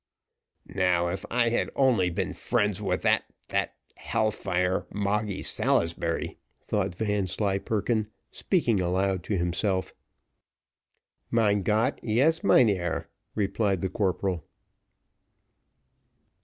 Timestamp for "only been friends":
1.75-2.81